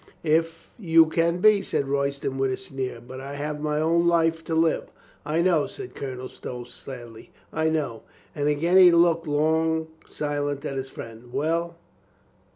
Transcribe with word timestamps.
"If 0.23 0.71
you 0.79 1.05
can 1.05 1.41
be," 1.41 1.61
said 1.61 1.87
Royston 1.87 2.39
with 2.39 2.51
a 2.51 2.57
sneer. 2.57 2.99
"But 2.99 3.21
I 3.21 3.35
have 3.35 3.61
my 3.61 3.79
own 3.79 4.07
life 4.07 4.43
to 4.45 4.55
live." 4.55 4.89
"I 5.27 5.43
know," 5.43 5.67
said 5.67 5.93
Colonel 5.93 6.27
Stow 6.27 6.63
sadly. 6.63 7.29
"I 7.53 7.69
know." 7.69 8.01
And 8.33 8.49
again 8.49 8.77
he 8.77 8.91
looked 8.91 9.27
long 9.27 9.89
silent 10.07 10.65
at 10.65 10.75
his 10.75 10.89
friend. 10.89 11.31
"Well 11.31 11.75